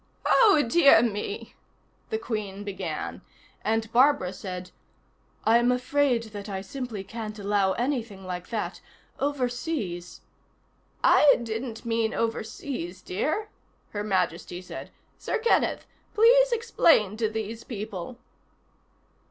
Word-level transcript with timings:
"Oh, 0.25 0.65
dear 0.67 1.03
me...." 1.03 1.53
the 2.09 2.17
Queen 2.17 2.63
began, 2.63 3.21
and 3.63 3.91
Barbara 3.93 4.33
said: 4.33 4.71
"I'm 5.43 5.71
afraid 5.71 6.23
that 6.33 6.49
I 6.49 6.61
simply 6.61 7.03
can't 7.03 7.37
allow 7.37 7.73
anything 7.73 8.25
like 8.25 8.49
that. 8.49 8.81
Overseas" 9.19 10.21
"I 11.03 11.35
didn't 11.43 11.85
mean 11.85 12.15
overseas, 12.15 13.03
dear," 13.03 13.49
Her 13.91 14.03
Majesty 14.03 14.59
said. 14.59 14.89
"Sir 15.19 15.37
Kenneth, 15.37 15.85
please 16.15 16.51
explain 16.51 17.15
to 17.17 17.29
these 17.29 17.63
people." 17.63 18.17